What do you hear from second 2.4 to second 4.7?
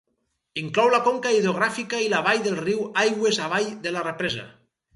del riu aigües avall de la represa.